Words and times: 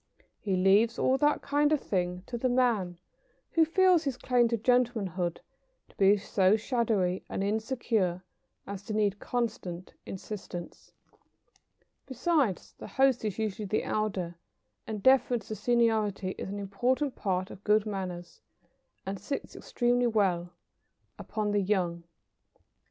He 0.39 0.55
leaves 0.55 0.97
all 0.97 1.19
that 1.19 1.43
kind 1.43 1.71
of 1.71 1.79
thing 1.79 2.23
to 2.25 2.35
the 2.35 2.49
man 2.49 2.97
who 3.51 3.63
feels 3.63 4.03
his 4.03 4.17
claim 4.17 4.47
to 4.47 4.57
gentlemanhood 4.57 5.41
to 5.89 5.95
be 5.95 6.17
so 6.17 6.55
shadowy 6.55 7.23
and 7.29 7.43
insecure 7.43 8.23
as 8.65 8.81
to 8.85 8.95
need 8.95 9.19
constant 9.19 9.93
insistance. 10.07 10.91
Besides, 12.07 12.73
the 12.79 12.87
host 12.87 13.23
is 13.23 13.37
usually 13.37 13.67
the 13.67 13.83
elder, 13.83 14.37
and 14.87 15.03
deference 15.03 15.49
to 15.49 15.55
seniority 15.55 16.31
is 16.31 16.49
an 16.49 16.57
important 16.57 17.15
part 17.15 17.51
of 17.51 17.63
good 17.63 17.85
manners, 17.85 18.41
and 19.05 19.19
sits 19.19 19.55
extremely 19.55 20.07
well 20.07 20.49
upon 21.19 21.51
the 21.51 21.61
young. 21.61 22.05